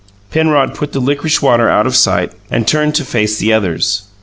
Penrod 0.31 0.73
put 0.73 0.93
the 0.93 0.99
licorice 0.99 1.43
water 1.43 1.69
out 1.69 1.85
of 1.85 1.95
sight 1.95 2.31
and 2.49 2.67
turned 2.67 2.95
to 2.95 3.05
face 3.05 3.37
the 3.37 3.53
others. 3.53 4.05